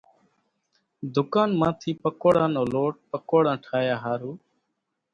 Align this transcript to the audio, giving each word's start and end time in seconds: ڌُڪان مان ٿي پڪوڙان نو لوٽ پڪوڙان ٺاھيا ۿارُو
ڌُڪان 1.13 1.49
مان 1.59 1.71
ٿي 1.79 1.91
پڪوڙان 2.03 2.49
نو 2.55 2.63
لوٽ 2.73 2.93
پڪوڙان 3.11 3.57
ٺاھيا 3.63 3.95
ۿارُو 4.03 4.31